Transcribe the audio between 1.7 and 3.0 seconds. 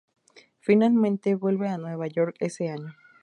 Nueva York ese año.